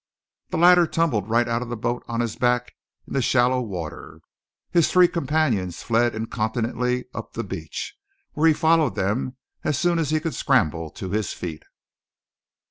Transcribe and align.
The 0.49 0.57
latter 0.57 0.87
tumbled 0.87 1.29
right 1.29 1.47
out 1.47 1.61
of 1.61 1.69
the 1.69 1.77
boat 1.77 2.03
on 2.07 2.21
his 2.21 2.35
back 2.35 2.73
in 3.05 3.13
the 3.13 3.21
shallow 3.21 3.61
water. 3.61 4.19
His 4.71 4.89
three 4.89 5.07
companions 5.07 5.83
fled 5.83 6.15
incontinently 6.15 7.05
up 7.13 7.33
the 7.33 7.43
beach, 7.43 7.95
where 8.33 8.47
he 8.47 8.53
followed 8.55 8.95
them 8.95 9.37
as 9.63 9.77
soon 9.77 9.99
as 9.99 10.09
he 10.09 10.19
could 10.19 10.33
scramble 10.33 10.89
to 10.89 11.11
his 11.11 11.33
feet. 11.33 11.61